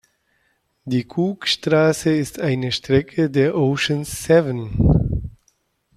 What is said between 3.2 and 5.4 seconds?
der Ocean’s Seven.